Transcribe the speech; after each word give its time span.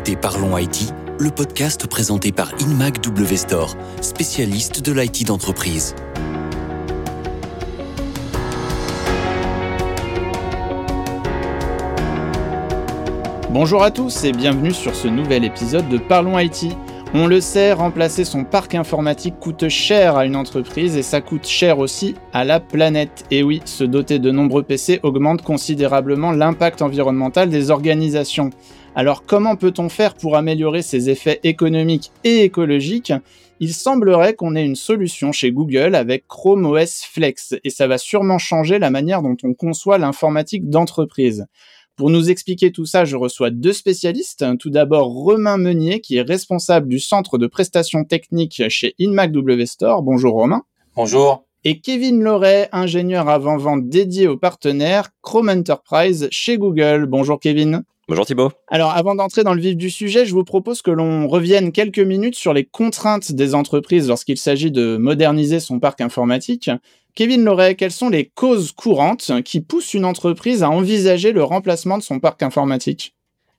écoutez 0.00 0.16
Parlons 0.16 0.56
IT, 0.56 0.94
le 1.18 1.30
podcast 1.30 1.86
présenté 1.86 2.32
par 2.32 2.52
InMac 2.62 3.00
spécialiste 4.00 4.82
de 4.82 4.92
l'IT 4.92 5.26
d'entreprise. 5.26 5.94
Bonjour 13.50 13.82
à 13.82 13.90
tous 13.90 14.24
et 14.24 14.32
bienvenue 14.32 14.72
sur 14.72 14.94
ce 14.94 15.06
nouvel 15.06 15.44
épisode 15.44 15.86
de 15.90 15.98
Parlons 15.98 16.38
IT. 16.38 16.74
On 17.12 17.26
le 17.26 17.42
sait, 17.42 17.72
remplacer 17.72 18.24
son 18.24 18.44
parc 18.44 18.74
informatique 18.74 19.38
coûte 19.38 19.68
cher 19.68 20.16
à 20.16 20.24
une 20.24 20.36
entreprise 20.36 20.96
et 20.96 21.02
ça 21.02 21.20
coûte 21.20 21.46
cher 21.46 21.78
aussi 21.80 22.14
à 22.32 22.44
la 22.44 22.58
planète. 22.60 23.24
Et 23.30 23.42
oui, 23.42 23.60
se 23.66 23.84
doter 23.84 24.18
de 24.18 24.30
nombreux 24.30 24.62
PC 24.62 25.00
augmente 25.02 25.42
considérablement 25.42 26.30
l'impact 26.30 26.80
environnemental 26.80 27.50
des 27.50 27.70
organisations. 27.70 28.50
Alors 28.96 29.24
comment 29.24 29.54
peut-on 29.54 29.88
faire 29.88 30.14
pour 30.14 30.36
améliorer 30.36 30.82
ces 30.82 31.10
effets 31.10 31.38
économiques 31.44 32.10
et 32.24 32.42
écologiques? 32.42 33.12
Il 33.60 33.72
semblerait 33.72 34.34
qu'on 34.34 34.56
ait 34.56 34.64
une 34.64 34.74
solution 34.74 35.30
chez 35.30 35.52
Google 35.52 35.94
avec 35.94 36.26
Chrome 36.26 36.66
OS 36.66 37.02
Flex 37.04 37.54
et 37.62 37.70
ça 37.70 37.86
va 37.86 37.98
sûrement 37.98 38.38
changer 38.38 38.78
la 38.78 38.90
manière 38.90 39.22
dont 39.22 39.36
on 39.44 39.54
conçoit 39.54 39.98
l'informatique 39.98 40.68
d'entreprise. 40.68 41.46
Pour 41.94 42.10
nous 42.10 42.30
expliquer 42.30 42.72
tout 42.72 42.86
ça, 42.86 43.04
je 43.04 43.16
reçois 43.16 43.50
deux 43.50 43.74
spécialistes. 43.74 44.44
Tout 44.58 44.70
d'abord, 44.70 45.08
Romain 45.08 45.58
Meunier, 45.58 46.00
qui 46.00 46.16
est 46.16 46.22
responsable 46.22 46.88
du 46.88 46.98
centre 46.98 47.38
de 47.38 47.46
prestations 47.46 48.04
techniques 48.04 48.62
chez 48.70 48.94
InMac 48.98 49.30
W 49.30 49.66
Store. 49.66 50.02
Bonjour 50.02 50.32
Romain. 50.32 50.62
Bonjour. 50.96 51.44
Et 51.62 51.80
Kevin 51.80 52.22
Loret, 52.22 52.70
ingénieur 52.72 53.28
avant-vente 53.28 53.88
dédié 53.88 54.26
aux 54.26 54.38
partenaires 54.38 55.10
Chrome 55.20 55.50
Enterprise 55.50 56.26
chez 56.30 56.56
Google. 56.56 57.04
Bonjour 57.06 57.38
Kevin. 57.38 57.84
Bonjour 58.10 58.26
Thibault. 58.26 58.50
Alors 58.66 58.90
avant 58.90 59.14
d'entrer 59.14 59.44
dans 59.44 59.54
le 59.54 59.60
vif 59.60 59.76
du 59.76 59.88
sujet, 59.88 60.26
je 60.26 60.34
vous 60.34 60.42
propose 60.42 60.82
que 60.82 60.90
l'on 60.90 61.28
revienne 61.28 61.70
quelques 61.70 62.00
minutes 62.00 62.34
sur 62.34 62.52
les 62.52 62.64
contraintes 62.64 63.30
des 63.30 63.54
entreprises 63.54 64.08
lorsqu'il 64.08 64.36
s'agit 64.36 64.72
de 64.72 64.96
moderniser 64.96 65.60
son 65.60 65.78
parc 65.78 66.00
informatique. 66.00 66.72
Kevin 67.14 67.44
Loret, 67.44 67.76
quelles 67.76 67.92
sont 67.92 68.08
les 68.08 68.24
causes 68.26 68.72
courantes 68.72 69.30
qui 69.44 69.60
poussent 69.60 69.94
une 69.94 70.04
entreprise 70.04 70.64
à 70.64 70.70
envisager 70.70 71.30
le 71.30 71.44
remplacement 71.44 71.98
de 71.98 72.02
son 72.02 72.18
parc 72.18 72.42
informatique? 72.42 73.14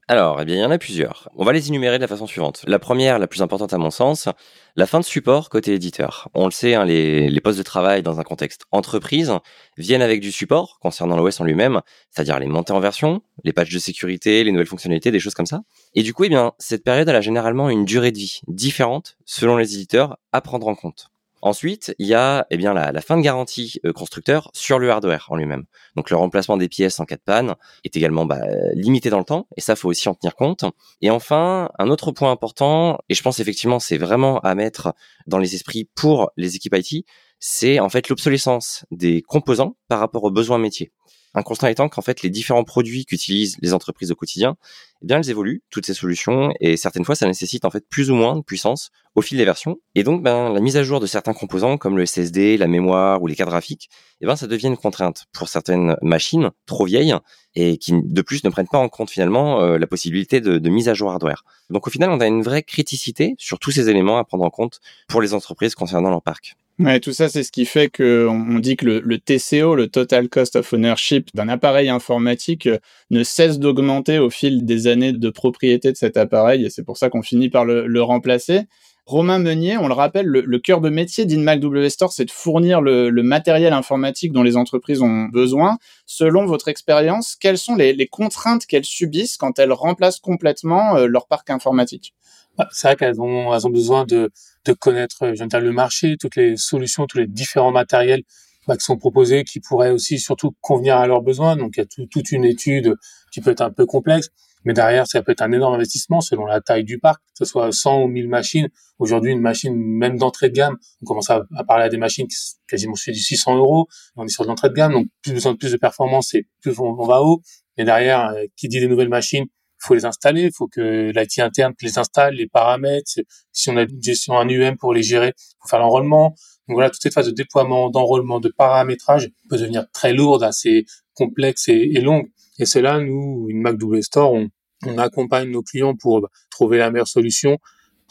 Alors, 0.08 0.42
eh 0.42 0.46
bien, 0.46 0.56
il 0.56 0.60
y 0.60 0.66
en 0.66 0.72
a 0.72 0.78
plusieurs. 0.78 1.30
On 1.36 1.46
va 1.46 1.54
les 1.54 1.70
énumérer 1.70 1.98
de 1.98 2.02
la 2.02 2.08
façon 2.08 2.28
suivante. 2.28 2.64
La 2.68 2.80
première, 2.80 3.18
la 3.18 3.28
plus 3.28 3.42
importante 3.42 3.72
à 3.72 3.78
mon 3.78 3.92
sens, 3.92 4.28
la 4.76 4.86
fin 4.86 5.00
de 5.00 5.06
support 5.06 5.50
côté 5.50 5.74
éditeur. 5.74 6.28
On 6.34 6.46
le 6.46 6.52
sait, 6.52 6.74
hein, 6.74 6.84
les, 6.84 7.40
postes 7.42 7.60
de 7.60 7.64
travail 7.64 8.04
dans 8.04 8.20
un 8.20 8.24
contexte 8.24 8.66
entreprise 8.72 9.32
viennent 9.78 10.02
avec 10.02 10.20
du 10.20 10.34
support 10.34 10.80
concernant 10.82 11.16
l'OS 11.16 11.40
en 11.40 11.46
lui-même, 11.46 11.82
c'est-à-dire 12.10 12.40
les 12.40 12.48
montées 12.48 12.74
en 12.74 12.82
version, 12.82 13.22
les 13.46 13.54
patchs 13.54 13.74
de 13.74 13.80
sécurité, 13.80 14.44
les 14.44 14.52
nouvelles 14.52 14.68
fonctionnalités, 14.68 15.12
des 15.12 15.20
choses 15.20 15.34
comme 15.34 15.46
ça. 15.46 15.62
Et 15.96 16.04
du 16.04 16.14
coup, 16.14 16.26
eh 16.26 16.30
bien, 16.30 16.54
cette 16.58 16.84
période, 16.84 17.08
elle 17.08 17.16
a 17.16 17.22
généralement 17.22 17.70
une 17.70 17.86
durée 17.86 18.12
de 18.12 18.18
vie 18.18 18.42
différente 18.48 19.18
selon 19.26 19.56
les 19.56 19.76
éditeurs 19.76 20.18
à 20.34 20.42
prendre 20.42 20.68
en 20.68 20.76
compte. 20.76 21.12
Ensuite, 21.42 21.96
il 21.98 22.08
y 22.08 22.14
a 22.14 22.46
eh 22.52 22.58
bien 22.58 22.74
la, 22.74 23.02
fin 23.02 23.18
de 23.18 23.22
garantie 23.22 23.80
euh, 23.86 23.94
constructeur 23.94 24.52
sur 24.54 24.78
le 24.78 24.92
hardware 24.92 25.26
en 25.30 25.36
lui-même. 25.36 25.66
Donc 25.96 26.10
le 26.10 26.18
remplacement 26.18 26.58
des 26.58 26.70
pièces 26.70 27.00
en 27.00 27.06
cas 27.06 27.16
de 27.16 27.22
panne 27.22 27.56
est 27.84 27.96
également 27.98 28.26
bah, 28.26 28.42
limité 28.74 29.10
dans 29.10 29.18
le 29.18 29.26
temps 29.26 29.48
et 29.58 29.62
ça 29.62 29.76
faut 29.76 29.90
aussi 29.90 30.08
en 30.08 30.14
tenir 30.14 30.36
compte. 30.36 30.66
Et 31.02 31.10
enfin, 31.10 31.70
un 31.80 31.90
autre 31.90 32.12
point 32.12 32.32
important 32.32 33.00
et 33.10 33.16
je 33.16 33.24
pense 33.24 33.40
effectivement 33.40 33.80
c'est 33.80 33.98
vraiment 33.98 34.40
à 34.40 34.54
mettre 34.56 34.94
dans 35.28 35.40
les 35.40 35.56
esprits 35.56 35.90
pour 35.96 36.32
les 36.38 36.56
équipes 36.56 36.76
IT, 36.76 37.06
c'est 37.40 37.80
en 37.80 37.90
fait 37.90 38.08
l'obsolescence 38.10 38.86
des 38.92 39.22
composants 39.24 39.76
par 39.88 40.00
rapport 40.00 40.24
aux 40.24 40.32
besoins 40.32 40.60
métiers. 40.60 40.92
Un 41.34 41.44
constat 41.44 41.72
étant 41.72 41.88
qu'en 41.88 42.02
fait 42.02 42.24
les 42.24 42.30
différents 42.30 42.64
produits 42.64 43.06
qu'utilisent 43.06 43.58
les 43.62 43.74
entreprises 43.74 44.12
au 44.12 44.16
quotidien 44.16 44.58
eh 45.02 45.08
bien 45.08 45.18
elles 45.18 45.30
évoluent 45.30 45.64
toutes 45.70 45.86
ces 45.86 45.94
solutions 45.94 46.52
et 46.60 46.78
certaines 46.78 47.06
fois 47.06 47.16
ça 47.16 47.26
nécessite 47.26 47.66
en 47.66 47.70
fait 47.70 47.88
plus 47.90 48.12
ou 48.12 48.16
moins 48.16 48.36
de 48.36 48.42
puissance 48.42 48.92
au 49.16 49.22
fil 49.22 49.38
des 49.38 49.46
versions 49.46 49.78
et 49.96 50.04
donc 50.04 50.24
ben 50.24 50.54
la 50.54 50.60
mise 50.60 50.78
à 50.78 50.84
jour 50.84 51.00
de 51.00 51.08
certains 51.08 51.34
composants 51.34 51.78
comme 51.78 51.98
le 51.98 52.06
SSD, 52.06 52.58
la 52.58 52.68
mémoire 52.68 53.22
ou 53.22 53.28
les 53.28 53.36
cartes 53.36 53.50
graphiques, 53.50 53.90
eh 54.22 54.26
ben 54.26 54.36
ça 54.36 54.48
devient 54.48 54.68
une 54.68 54.78
contrainte 54.78 55.26
pour 55.32 55.50
certaines 55.50 55.96
machines 56.02 56.52
trop 56.66 56.86
vieilles 56.86 57.16
et 57.56 57.78
qui 57.78 57.94
de 57.94 58.22
plus 58.22 58.44
ne 58.44 58.50
prennent 58.50 58.68
pas 58.68 58.78
en 58.78 58.90
compte 58.90 59.10
finalement 59.10 59.62
euh, 59.62 59.78
la 59.78 59.88
possibilité 59.88 60.40
de, 60.40 60.58
de, 60.58 60.70
mise 60.70 60.88
à 60.88 60.94
jour 60.94 61.12
hardware. 61.12 61.44
Donc 61.70 61.88
au 61.88 61.90
final 61.90 62.10
on 62.12 62.20
a 62.20 62.28
une 62.28 62.44
vraie 62.44 62.64
criticité 62.64 63.36
sur 63.38 63.58
tous 63.58 63.72
ces 63.72 63.90
éléments 63.90 64.18
à 64.18 64.24
prendre 64.24 64.44
en 64.44 64.50
compte 64.50 64.80
pour 65.08 65.22
les 65.22 65.34
entreprises 65.34 65.76
concernant 65.76 66.10
leur 66.10 66.22
parc. 66.22 66.56
Ouais, 66.82 67.00
tout 67.00 67.14
ça, 67.14 67.30
c'est 67.30 67.44
ce 67.44 67.52
qui 67.52 67.66
fait 67.66 67.90
que 67.90 68.26
on 68.28 68.58
dit 68.58 68.76
que 68.76 68.86
le, 68.86 69.20
TCO, 69.20 69.76
le 69.76 69.88
Total 69.88 70.28
Cost 70.30 70.56
of 70.56 70.74
Ownership 70.74 71.30
d'un 71.36 71.48
appareil 71.48 71.90
informatique, 71.90 72.66
euh, 72.66 72.80
ne 73.12 73.24
cesse 73.24 73.60
d'augmenter 73.60 74.18
au 74.18 74.32
fil 74.32 74.66
des 74.66 74.88
années 74.88 75.14
de 75.14 75.30
propriété 75.30 75.92
de 75.92 75.98
cet 75.98 76.18
appareil, 76.18 76.66
et 76.66 76.72
c'est 76.72 76.84
pour 76.84 76.98
ça 76.98 77.12
qu'on 77.12 77.22
finit 77.22 77.50
par 77.50 77.66
le, 77.66 78.02
remplacer. 78.02 78.62
Romain 79.12 79.40
Meunier, 79.40 79.78
on 79.78 79.90
le 79.90 79.94
rappelle, 79.94 80.26
le, 80.26 80.60
cœur 80.60 80.80
de 80.80 80.90
métier 80.90 81.26
d'InMac 81.26 81.60
W 81.60 81.90
Store, 81.90 82.14
c'est 82.14 82.24
de 82.24 82.32
fournir 82.32 82.80
le, 82.80 83.12
matériel 83.22 83.74
informatique 83.74 84.32
dont 84.32 84.42
les 84.42 84.56
entreprises 84.56 85.02
ont 85.02 85.26
besoin. 85.26 85.78
Selon 86.06 86.46
votre 86.46 86.70
expérience, 86.70 87.36
quelles 87.36 87.58
sont 87.58 87.76
les, 87.76 88.08
contraintes 88.08 88.66
qu'elles 88.66 88.86
subissent 88.86 89.36
quand 89.36 89.60
elles 89.60 89.74
remplacent 89.74 90.22
complètement 90.22 90.96
euh, 90.96 91.08
leur 91.08 91.28
parc 91.28 91.50
informatique? 91.50 92.14
Bah, 92.58 92.70
c'est 92.72 92.88
vrai 92.88 92.96
qu'elles 92.96 93.20
ont, 93.20 93.70
besoin 93.70 94.06
de, 94.06 94.32
connaître 94.80 95.34
je 95.36 95.58
le 95.58 95.72
marché, 95.74 96.16
toutes 96.18 96.38
les 96.38 96.56
solutions, 96.56 97.06
tous 97.06 97.18
les 97.18 97.28
différents 97.28 97.74
matériels 97.74 98.24
qui 98.70 98.86
sont 98.86 98.98
proposés, 98.98 99.44
qui 99.44 99.60
pourraient 99.60 99.92
aussi 99.92 100.20
surtout 100.20 100.56
convenir 100.62 100.98
à 100.98 101.08
leurs 101.08 101.22
besoins. 101.22 101.56
Donc 101.56 101.74
il 101.78 101.80
y 101.80 101.84
a 101.84 102.06
toute 102.08 102.32
une 102.32 102.46
étude 102.46 102.96
qui 103.32 103.42
peut 103.42 103.52
être 103.52 103.62
un 103.62 103.72
peu 103.72 103.86
complexe, 103.86 104.30
mais 104.66 104.74
derrière 104.74 105.08
ça 105.08 105.22
peut 105.24 105.32
être 105.32 105.42
un 105.42 105.52
énorme 105.52 105.76
investissement 105.76 106.22
selon 106.22 106.46
la 106.46 106.62
taille 106.62 106.84
du 106.84 107.00
parc, 107.00 107.22
que 107.22 107.46
ce 107.46 107.46
soit 107.46 107.72
100 107.72 108.04
ou 108.04 108.08
1000 108.08 108.28
machines. 108.28 108.70
Aujourd'hui, 109.00 109.32
une 109.32 109.42
machine 109.42 109.76
même 109.76 110.18
d'entrée 110.18 110.50
de 110.50 110.54
gamme, 110.54 110.78
on 111.02 111.06
commence 111.06 111.30
à, 111.30 111.44
parler 111.68 111.86
à 111.86 111.90
des 111.90 111.98
machines 111.98 112.28
qui 112.28 112.36
quasiment 112.68 112.96
sur 112.96 113.14
du 113.14 113.20
600 113.20 113.58
euros. 113.58 113.88
On 114.16 114.26
est 114.26 114.30
sur 114.30 114.44
de 114.44 114.50
l'entrée 114.50 114.70
de 114.70 114.76
gamme, 114.76 114.94
donc 114.94 115.08
plus 115.22 115.34
besoin 115.34 115.54
de 115.54 115.58
plus 115.58 115.72
de 115.72 115.78
performance 115.78 116.34
et 116.34 116.48
plus 116.62 116.80
on, 116.80 116.96
on 117.00 117.06
va 117.06 117.22
haut. 117.22 117.42
Et 117.78 117.84
derrière, 117.84 118.28
euh, 118.28 118.46
qui 118.56 118.68
dit 118.68 118.80
des 118.80 118.88
nouvelles 118.88 119.10
machines, 119.10 119.46
faut 119.82 119.96
les 119.96 120.06
installer, 120.06 120.44
il 120.44 120.54
faut 120.54 120.68
que 120.68 121.12
l'IT 121.16 121.40
interne 121.40 121.74
les 121.82 121.98
installe, 121.98 122.36
les 122.36 122.48
paramètres. 122.48 123.20
Si 123.52 123.70
on 123.70 123.78
a 123.78 123.84
une 123.84 124.02
gestion 124.02 124.38
un 124.38 124.48
UM 124.48 124.78
pour 124.78 124.94
les 124.94 125.04
gérer, 125.04 125.34
faut 125.62 125.68
faire 125.68 125.80
l'enrôlement. 125.80 126.36
Donc 126.68 126.76
voilà, 126.76 126.90
toute 126.90 127.02
cette 127.02 127.14
phase 127.14 127.28
de 127.28 127.32
déploiement, 127.32 127.90
d'enrôlement, 127.90 128.40
de 128.40 128.50
paramétrage 128.50 129.30
peut 129.50 129.58
devenir 129.58 129.86
très 129.92 130.14
lourde, 130.14 130.44
assez 130.44 130.86
complexe 131.14 131.68
et, 131.68 131.92
et 131.96 132.02
longue. 132.02 132.30
Et 132.60 132.66
c'est 132.66 132.82
là, 132.82 133.00
nous, 133.00 133.48
une 133.50 133.62
Mac 133.62 133.78
W 133.78 134.02
Store, 134.04 134.34
on, 134.34 134.50
accompagne 134.98 135.52
nos 135.52 135.62
clients 135.62 135.96
pour 135.96 136.28
trouver 136.50 136.80
la 136.80 136.90
meilleure 136.90 137.08
solution 137.08 137.60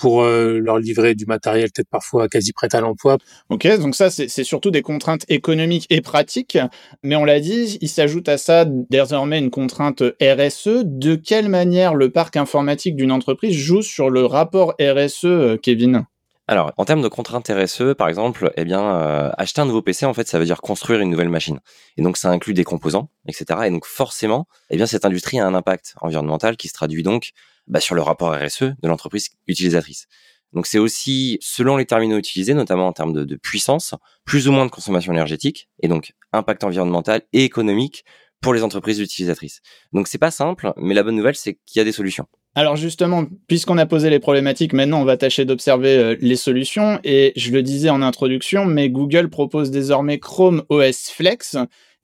pour 0.01 0.23
euh, 0.23 0.59
leur 0.59 0.79
livrer 0.79 1.15
du 1.15 1.27
matériel 1.27 1.71
peut-être 1.73 1.91
parfois 1.91 2.29
quasi 2.29 2.53
prêt 2.53 2.69
à 2.73 2.81
l'emploi. 2.81 3.19
Ok, 3.51 3.67
donc 3.79 3.95
ça 3.95 4.11
c'est 4.11 4.29
surtout 4.45 4.71
des 4.71 4.83
contraintes 4.83 5.25
économiques 5.29 5.87
et 5.91 6.01
pratiques, 6.01 6.59
mais 7.03 7.17
on 7.17 7.25
l'a 7.25 7.41
dit, 7.41 7.79
il 7.81 7.89
s'ajoute 7.89 8.29
à 8.29 8.39
ça 8.39 8.65
désormais 8.67 9.39
une 9.39 9.51
contrainte 9.51 10.03
RSE. 10.21 10.85
De 10.85 11.15
quelle 11.15 11.49
manière 11.49 11.95
le 11.95 12.11
parc 12.11 12.37
informatique 12.37 12.97
d'une 12.97 13.13
entreprise 13.13 13.55
joue 13.55 13.83
sur 13.83 14.11
le 14.11 14.25
rapport 14.25 14.75
RSE, 14.81 15.25
euh, 15.25 15.57
Kevin? 15.57 16.05
Alors, 16.51 16.73
en 16.79 16.85
termes 16.85 17.01
de 17.01 17.07
contraintes 17.07 17.49
RSE, 17.49 17.95
par 17.97 18.09
exemple, 18.09 18.53
eh 18.57 18.65
bien, 18.65 18.83
euh, 18.83 19.31
acheter 19.39 19.61
un 19.61 19.67
nouveau 19.67 19.83
PC, 19.83 20.05
en 20.05 20.13
fait, 20.13 20.27
ça 20.27 20.37
veut 20.37 20.45
dire 20.45 20.61
construire 20.61 20.99
une 20.99 21.09
nouvelle 21.09 21.29
machine. 21.29 21.61
Et 21.97 22.03
donc, 22.03 22.17
ça 22.17 22.29
inclut 22.29 22.55
des 22.55 22.65
composants, 22.65 23.09
etc. 23.29 23.61
Et 23.67 23.71
donc, 23.71 23.87
forcément, 23.87 24.49
eh 24.69 24.77
bien, 24.77 24.87
cette 24.87 25.05
industrie 25.05 25.39
a 25.39 25.47
un 25.47 25.55
impact 25.55 25.95
environnemental 26.01 26.57
qui 26.57 26.67
se 26.67 26.73
traduit 26.73 27.05
donc 27.05 27.31
bah, 27.69 27.79
sur 27.79 27.95
le 27.95 28.03
rapport 28.03 28.35
RSE 28.35 28.63
de 28.63 28.89
l'entreprise 28.89 29.29
utilisatrice. 29.47 30.09
Donc, 30.53 30.67
c'est 30.67 30.81
aussi, 30.81 31.39
selon 31.41 31.77
les 31.77 31.87
terminaux 31.87 32.19
utilisés, 32.19 32.55
notamment 32.55 32.89
en 32.89 32.93
termes 32.93 33.13
de, 33.13 33.23
de 33.23 33.37
puissance, 33.37 33.95
plus 34.25 34.49
ou 34.49 34.53
moins 34.53 34.67
de 34.67 34.73
consommation 34.73 35.13
énergétique, 35.13 35.69
et 35.85 35.87
donc 35.87 36.15
impact 36.33 36.65
environnemental 36.65 37.23
et 37.33 37.45
économique 37.45 38.05
pour 38.41 38.55
les 38.55 38.65
entreprises 38.65 38.99
utilisatrices. 38.99 39.61
Donc, 39.93 40.09
c'est 40.09 40.19
pas 40.19 40.33
simple, 40.33 40.73
mais 40.77 40.95
la 40.95 41.05
bonne 41.05 41.15
nouvelle, 41.15 41.37
c'est 41.37 41.61
qu'il 41.65 41.79
y 41.79 41.81
a 41.81 41.85
des 41.85 41.93
solutions. 41.93 42.27
Alors 42.57 42.75
justement, 42.75 43.27
puisqu'on 43.47 43.79
a 43.79 43.87
posé 43.87 44.11
les 44.11 44.19
problématiques, 44.19 44.73
maintenant 44.73 45.01
on 45.01 45.05
va 45.05 45.17
tâcher 45.17 45.45
d'observer 45.45 45.97
euh, 45.97 46.17
les 46.21 46.35
solutions. 46.35 46.99
Et 47.05 47.33
je 47.37 47.53
le 47.53 47.63
disais 47.63 47.91
en 47.91 48.03
introduction, 48.03 48.65
mais 48.65 48.91
Google 48.91 49.31
propose 49.31 49.71
désormais 49.71 50.19
Chrome 50.19 50.65
OS 50.69 51.11
Flex 51.11 51.57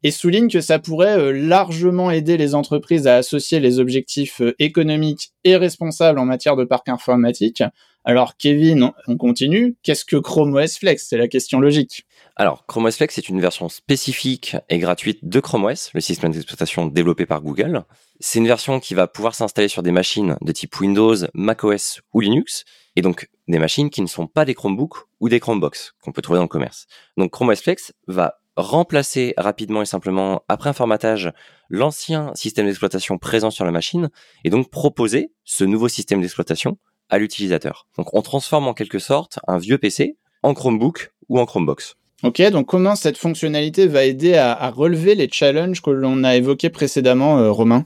et 0.06 0.12
souligne 0.12 0.48
que 0.48 0.60
ça 0.60 0.78
pourrait 0.78 1.18
euh, 1.18 1.32
largement 1.32 2.12
aider 2.12 2.36
les 2.36 2.54
entreprises 2.54 3.08
à 3.08 3.16
associer 3.16 3.58
les 3.58 3.80
objectifs 3.80 4.40
euh, 4.40 4.54
économiques 4.60 5.32
et 5.42 5.56
responsables 5.56 6.20
en 6.20 6.24
matière 6.24 6.54
de 6.54 6.62
parc 6.62 6.88
informatique. 6.88 7.64
Alors 8.04 8.36
Kevin, 8.36 8.92
on 9.08 9.16
continue. 9.16 9.74
Qu'est-ce 9.82 10.04
que 10.04 10.14
Chrome 10.14 10.54
OS 10.54 10.78
Flex? 10.78 11.08
C'est 11.08 11.16
la 11.16 11.26
question 11.26 11.58
logique. 11.58 12.06
Alors, 12.36 12.66
Chrome 12.66 12.84
OS 12.84 12.98
Flex 12.98 13.18
est 13.18 13.28
une 13.28 13.40
version 13.40 13.68
spécifique 13.68 14.56
et 14.68 14.78
gratuite 14.78 15.28
de 15.28 15.40
Chrome 15.40 15.64
OS, 15.64 15.90
le 15.92 16.00
système 16.00 16.30
d'exploitation 16.30 16.86
développé 16.86 17.26
par 17.26 17.42
Google. 17.42 17.82
C'est 18.20 18.38
une 18.38 18.46
version 18.46 18.78
qui 18.78 18.94
va 18.94 19.08
pouvoir 19.08 19.34
s'installer 19.34 19.66
sur 19.66 19.82
des 19.82 19.90
machines 19.90 20.36
de 20.40 20.52
type 20.52 20.78
Windows, 20.78 21.16
macOS 21.34 22.00
ou 22.14 22.20
Linux, 22.20 22.64
et 22.94 23.02
donc 23.02 23.28
des 23.48 23.58
machines 23.58 23.90
qui 23.90 24.02
ne 24.02 24.06
sont 24.06 24.28
pas 24.28 24.44
des 24.44 24.54
Chromebooks 24.54 24.98
ou 25.18 25.28
des 25.28 25.40
Chromebox 25.40 25.94
qu'on 26.00 26.12
peut 26.12 26.22
trouver 26.22 26.36
dans 26.36 26.44
le 26.44 26.48
commerce. 26.48 26.86
Donc 27.16 27.32
Chrome 27.32 27.48
OS 27.48 27.60
Flex 27.60 27.92
va 28.06 28.36
remplacer 28.56 29.34
rapidement 29.36 29.82
et 29.82 29.86
simplement, 29.86 30.42
après 30.48 30.70
un 30.70 30.72
formatage, 30.72 31.32
l'ancien 31.68 32.32
système 32.34 32.66
d'exploitation 32.66 33.18
présent 33.18 33.50
sur 33.50 33.64
la 33.64 33.70
machine 33.70 34.08
et 34.44 34.50
donc 34.50 34.70
proposer 34.70 35.32
ce 35.44 35.64
nouveau 35.64 35.88
système 35.88 36.20
d'exploitation 36.20 36.78
à 37.08 37.18
l'utilisateur. 37.18 37.86
Donc 37.96 38.14
on 38.14 38.22
transforme 38.22 38.66
en 38.66 38.74
quelque 38.74 38.98
sorte 38.98 39.38
un 39.46 39.58
vieux 39.58 39.78
PC 39.78 40.16
en 40.42 40.54
Chromebook 40.54 41.12
ou 41.28 41.38
en 41.38 41.46
Chromebox. 41.46 41.96
Ok, 42.22 42.40
donc 42.50 42.66
comment 42.66 42.96
cette 42.96 43.18
fonctionnalité 43.18 43.86
va 43.86 44.04
aider 44.04 44.34
à, 44.36 44.70
relever 44.70 45.14
les 45.14 45.28
challenges 45.30 45.82
que 45.82 45.90
l'on 45.90 46.24
a 46.24 46.34
évoqués 46.34 46.70
précédemment, 46.70 47.38
euh, 47.38 47.50
Romain? 47.50 47.84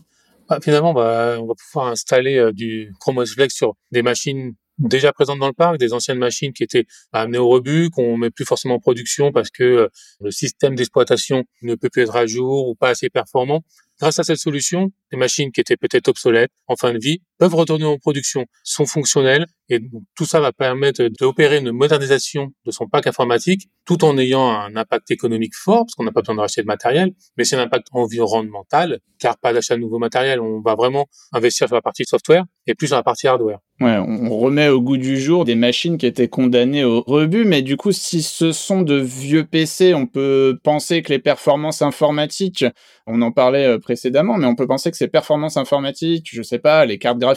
Bah, 0.48 0.58
Finalement, 0.62 0.90
on 0.90 0.94
va, 0.94 1.36
pouvoir 1.58 1.88
installer 1.88 2.36
euh, 2.36 2.52
du 2.52 2.92
Chrome 3.00 3.18
OS 3.18 3.34
Flex 3.34 3.54
sur 3.54 3.74
des 3.90 4.02
machines 4.02 4.54
déjà 4.80 5.12
présentes 5.12 5.38
dans 5.38 5.46
le 5.46 5.52
parc, 5.52 5.78
des 5.78 5.92
anciennes 5.92 6.18
machines 6.18 6.52
qui 6.52 6.62
étaient 6.62 6.86
amenées 7.12 7.38
au 7.38 7.48
rebut, 7.48 7.90
qu'on 7.90 8.16
met 8.16 8.30
plus 8.30 8.44
forcément 8.44 8.74
en 8.74 8.80
production 8.80 9.30
parce 9.32 9.50
que 9.50 9.62
euh, 9.62 9.88
le 10.20 10.30
système 10.30 10.74
d'exploitation 10.74 11.44
ne 11.62 11.74
peut 11.74 11.88
plus 11.88 12.02
être 12.02 12.16
à 12.16 12.26
jour 12.26 12.68
ou 12.68 12.74
pas 12.74 12.88
assez 12.88 13.10
performant. 13.10 13.62
Grâce 14.00 14.18
à 14.18 14.24
cette 14.24 14.38
solution, 14.38 14.90
les 15.12 15.18
machines 15.18 15.52
qui 15.52 15.60
étaient 15.60 15.76
peut-être 15.76 16.08
obsolètes 16.08 16.50
en 16.66 16.76
fin 16.76 16.92
de 16.92 16.98
vie 16.98 17.20
peuvent 17.40 17.54
retourner 17.54 17.86
en 17.86 17.96
production, 17.96 18.44
sont 18.62 18.84
fonctionnelles 18.84 19.46
et 19.70 19.80
tout 20.14 20.26
ça 20.26 20.40
va 20.40 20.52
permettre 20.52 21.08
d'opérer 21.18 21.58
une 21.58 21.72
modernisation 21.72 22.52
de 22.66 22.70
son 22.70 22.86
parc 22.86 23.06
informatique 23.06 23.70
tout 23.86 24.04
en 24.04 24.18
ayant 24.18 24.50
un 24.50 24.76
impact 24.76 25.10
économique 25.10 25.54
fort 25.56 25.86
parce 25.86 25.94
qu'on 25.94 26.04
n'a 26.04 26.12
pas 26.12 26.20
besoin 26.20 26.34
de 26.34 26.40
racheter 26.40 26.60
de 26.60 26.66
matériel, 26.66 27.12
mais 27.38 27.44
c'est 27.44 27.56
un 27.56 27.62
impact 27.62 27.86
environnemental 27.92 29.00
car 29.18 29.38
pas 29.38 29.52
d'achat 29.54 29.76
de 29.76 29.80
nouveau 29.80 29.98
matériel. 29.98 30.40
On 30.40 30.60
va 30.60 30.74
vraiment 30.74 31.06
investir 31.32 31.66
sur 31.66 31.76
la 31.76 31.82
partie 31.82 32.04
software 32.04 32.44
et 32.66 32.74
plus 32.74 32.88
sur 32.88 32.96
la 32.96 33.02
partie 33.02 33.26
hardware. 33.26 33.58
Ouais, 33.80 33.96
on 33.96 34.38
remet 34.38 34.68
au 34.68 34.82
goût 34.82 34.98
du 34.98 35.18
jour 35.18 35.46
des 35.46 35.54
machines 35.54 35.96
qui 35.96 36.04
étaient 36.04 36.28
condamnées 36.28 36.84
au 36.84 37.00
rebut, 37.00 37.46
mais 37.46 37.62
du 37.62 37.78
coup, 37.78 37.92
si 37.92 38.22
ce 38.22 38.52
sont 38.52 38.82
de 38.82 38.96
vieux 38.96 39.46
PC, 39.46 39.94
on 39.94 40.06
peut 40.06 40.58
penser 40.62 41.00
que 41.00 41.10
les 41.10 41.18
performances 41.18 41.80
informatiques, 41.80 42.66
on 43.06 43.22
en 43.22 43.32
parlait 43.32 43.64
euh, 43.64 43.78
précédemment, 43.78 44.36
mais 44.36 44.46
on 44.46 44.54
peut 44.54 44.66
penser 44.66 44.90
que 44.90 44.98
ces 44.98 45.08
performances 45.08 45.56
informatiques, 45.56 46.28
je 46.30 46.42
sais 46.42 46.58
pas, 46.58 46.84
les 46.84 46.98
cartes 46.98 47.18
graphiques, 47.18 47.29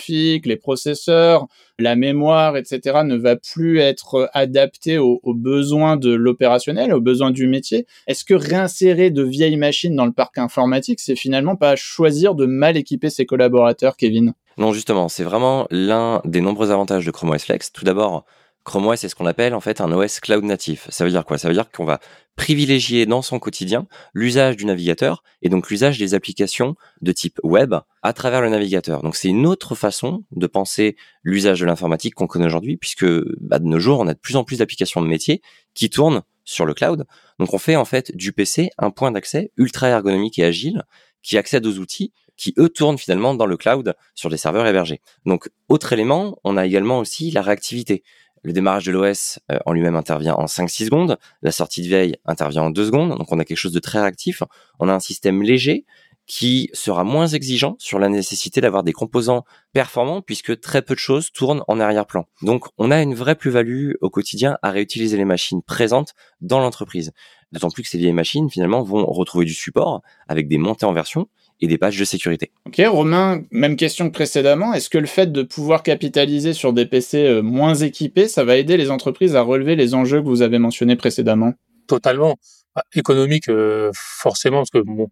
les 0.45 0.55
processeurs, 0.55 1.47
la 1.79 1.95
mémoire, 1.95 2.57
etc., 2.57 3.01
ne 3.03 3.15
va 3.15 3.35
plus 3.35 3.79
être 3.79 4.29
adaptées 4.33 4.97
aux, 4.97 5.19
aux 5.23 5.33
besoins 5.33 5.97
de 5.97 6.13
l'opérationnel, 6.13 6.93
aux 6.93 7.01
besoins 7.01 7.31
du 7.31 7.47
métier. 7.47 7.85
Est-ce 8.07 8.25
que 8.25 8.33
réinsérer 8.33 9.09
de 9.09 9.23
vieilles 9.23 9.57
machines 9.57 9.95
dans 9.95 10.05
le 10.05 10.11
parc 10.11 10.37
informatique, 10.37 10.99
c'est 10.99 11.15
finalement 11.15 11.55
pas 11.55 11.75
choisir 11.75 12.35
de 12.35 12.45
mal 12.45 12.77
équiper 12.77 13.09
ses 13.09 13.25
collaborateurs, 13.25 13.97
Kevin? 13.97 14.33
Non, 14.57 14.71
justement, 14.71 15.09
c'est 15.09 15.23
vraiment 15.23 15.67
l'un 15.71 16.21
des 16.25 16.41
nombreux 16.41 16.71
avantages 16.71 17.05
de 17.05 17.11
Chrome 17.11 17.31
OS 17.31 17.43
Flex. 17.43 17.71
Tout 17.71 17.85
d'abord, 17.85 18.25
Chrome 18.63 18.87
OS, 18.87 19.01
c'est 19.01 19.09
ce 19.09 19.15
qu'on 19.15 19.25
appelle 19.25 19.53
en 19.53 19.59
fait 19.59 19.81
un 19.81 19.91
OS 19.91 20.21
cloud 20.21 20.43
natif. 20.45 20.87
Ça 20.89 21.03
veut 21.03 21.11
dire 21.11 21.25
quoi? 21.25 21.37
Ça 21.37 21.49
veut 21.49 21.53
dire 21.53 21.69
qu'on 21.69 21.83
va 21.83 21.99
privilégier 22.35 23.05
dans 23.05 23.21
son 23.21 23.37
quotidien 23.37 23.87
l'usage 24.13 24.55
du 24.55 24.65
navigateur 24.65 25.23
et 25.41 25.49
donc 25.49 25.69
l'usage 25.69 25.99
des 25.99 26.13
applications 26.13 26.75
de 27.01 27.11
type 27.11 27.39
web 27.43 27.75
à 28.01 28.13
travers 28.13 28.41
le 28.41 28.49
navigateur. 28.49 29.03
Donc 29.03 29.15
c'est 29.15 29.27
une 29.27 29.45
autre 29.45 29.75
façon 29.75 30.23
de 30.31 30.47
penser 30.47 30.95
l'usage 31.23 31.59
de 31.59 31.65
l'informatique 31.65 32.15
qu'on 32.15 32.27
connaît 32.27 32.45
aujourd'hui 32.45 32.77
puisque 32.77 33.05
bah, 33.41 33.59
de 33.59 33.65
nos 33.65 33.79
jours 33.79 33.99
on 33.99 34.07
a 34.07 34.13
de 34.13 34.19
plus 34.19 34.37
en 34.37 34.45
plus 34.45 34.59
d'applications 34.59 35.01
de 35.01 35.07
métier 35.07 35.41
qui 35.73 35.89
tournent 35.89 36.23
sur 36.45 36.65
le 36.65 36.73
cloud. 36.73 37.05
Donc 37.39 37.53
on 37.53 37.57
fait 37.57 37.75
en 37.75 37.85
fait 37.85 38.15
du 38.15 38.31
PC 38.31 38.69
un 38.77 38.91
point 38.91 39.11
d'accès 39.11 39.51
ultra 39.57 39.89
ergonomique 39.89 40.39
et 40.39 40.45
agile 40.45 40.83
qui 41.21 41.37
accède 41.37 41.65
aux 41.65 41.79
outils 41.79 42.13
qui 42.37 42.53
eux 42.57 42.69
tournent 42.69 42.97
finalement 42.97 43.35
dans 43.35 43.45
le 43.45 43.57
cloud 43.57 43.95
sur 44.15 44.29
des 44.29 44.37
serveurs 44.37 44.65
hébergés. 44.67 45.01
Donc 45.25 45.49
autre 45.69 45.93
élément, 45.93 46.39
on 46.43 46.57
a 46.57 46.65
également 46.65 46.99
aussi 46.99 47.31
la 47.31 47.41
réactivité. 47.41 48.03
Le 48.43 48.53
démarrage 48.53 48.85
de 48.85 48.91
l'OS 48.91 49.39
euh, 49.51 49.57
en 49.65 49.73
lui-même 49.73 49.95
intervient 49.95 50.35
en 50.35 50.45
5-6 50.45 50.85
secondes. 50.85 51.17
La 51.41 51.51
sortie 51.51 51.81
de 51.81 51.89
veille 51.89 52.17
intervient 52.25 52.63
en 52.63 52.69
2 52.69 52.85
secondes. 52.85 53.17
Donc 53.17 53.31
on 53.31 53.39
a 53.39 53.45
quelque 53.45 53.57
chose 53.57 53.71
de 53.71 53.79
très 53.79 53.99
réactif. 53.99 54.43
On 54.79 54.89
a 54.89 54.93
un 54.93 54.99
système 54.99 55.41
léger 55.41 55.85
qui 56.25 56.69
sera 56.73 57.03
moins 57.03 57.27
exigeant 57.27 57.75
sur 57.79 57.99
la 57.99 58.07
nécessité 58.09 58.61
d'avoir 58.61 58.83
des 58.83 58.93
composants 58.93 59.43
performants 59.73 60.21
puisque 60.21 60.59
très 60.59 60.81
peu 60.81 60.93
de 60.93 60.99
choses 60.99 61.31
tournent 61.31 61.63
en 61.67 61.79
arrière-plan. 61.79 62.25
Donc 62.41 62.67
on 62.77 62.91
a 62.91 63.01
une 63.01 63.13
vraie 63.13 63.35
plus-value 63.35 63.93
au 64.01 64.09
quotidien 64.09 64.57
à 64.61 64.71
réutiliser 64.71 65.17
les 65.17 65.25
machines 65.25 65.61
présentes 65.61 66.13
dans 66.39 66.59
l'entreprise. 66.59 67.11
D'autant 67.51 67.69
plus 67.69 67.83
que 67.83 67.89
ces 67.89 67.97
vieilles 67.97 68.13
machines 68.13 68.49
finalement 68.49 68.83
vont 68.83 69.05
retrouver 69.05 69.45
du 69.45 69.53
support 69.53 70.01
avec 70.27 70.47
des 70.47 70.57
montées 70.57 70.85
en 70.85 70.93
version 70.93 71.27
et 71.61 71.67
des 71.67 71.77
pages 71.77 71.97
de 71.97 72.05
sécurité. 72.05 72.51
Ok, 72.65 72.81
Romain, 72.87 73.43
même 73.51 73.75
question 73.75 74.07
que 74.07 74.13
précédemment. 74.13 74.73
Est-ce 74.73 74.89
que 74.89 74.97
le 74.97 75.07
fait 75.07 75.31
de 75.31 75.43
pouvoir 75.43 75.83
capitaliser 75.83 76.53
sur 76.53 76.73
des 76.73 76.85
PC 76.85 77.25
euh, 77.25 77.41
moins 77.41 77.75
équipés, 77.75 78.27
ça 78.27 78.43
va 78.43 78.57
aider 78.57 78.77
les 78.77 78.91
entreprises 78.91 79.35
à 79.35 79.41
relever 79.41 79.75
les 79.75 79.93
enjeux 79.93 80.21
que 80.21 80.27
vous 80.27 80.41
avez 80.41 80.59
mentionnés 80.59 80.95
précédemment? 80.95 81.53
Totalement. 81.87 82.37
Bah, 82.75 82.83
économique, 82.93 83.49
euh, 83.49 83.91
forcément, 83.93 84.57
parce 84.57 84.71
que 84.71 84.79
bon, 84.79 85.09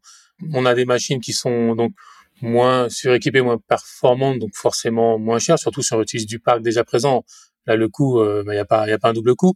on 0.53 0.65
a 0.65 0.73
des 0.73 0.85
machines 0.85 1.19
qui 1.19 1.33
sont 1.33 1.75
donc 1.75 1.93
moins 2.41 2.89
suréquipées, 2.89 3.41
moins 3.41 3.59
performantes, 3.59 4.39
donc 4.39 4.51
forcément 4.55 5.19
moins 5.19 5.39
chères, 5.39 5.59
surtout 5.59 5.83
si 5.83 5.93
on 5.93 6.01
utilise 6.01 6.25
du 6.25 6.39
parc 6.39 6.61
déjà 6.61 6.83
présent. 6.83 7.23
Là, 7.67 7.75
le 7.75 7.87
coût, 7.87 8.23
il 8.23 8.27
euh, 8.27 8.41
n'y 8.41 8.47
bah, 8.47 8.61
a 8.61 8.65
pas, 8.65 8.89
y 8.89 8.91
a 8.91 8.97
pas 8.97 9.09
un 9.09 9.13
double 9.13 9.35
coût. 9.35 9.53